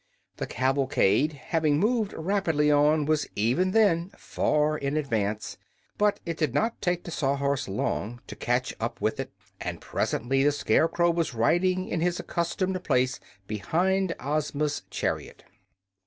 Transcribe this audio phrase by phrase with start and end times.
[0.37, 5.59] The cavalcade, having moved rapidly on, was even then far in advance;
[5.99, 10.43] but it did not take the Sawhorse long to catch up with it, and presently
[10.43, 15.43] the Scarecrow was riding in his accustomed place behind Ozma's chariot.